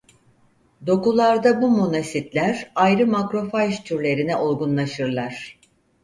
[0.87, 5.59] Dokularda bu monositler ayrı makrofaj türlerine olgunlaşırlar.